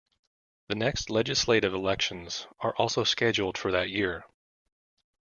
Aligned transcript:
The 0.69 0.73
next 0.73 1.11
legislative 1.11 1.75
elections 1.75 2.47
are 2.59 2.75
also 2.75 3.03
scheduled 3.03 3.55
for 3.55 3.71
that 3.73 3.91
year. 3.91 4.25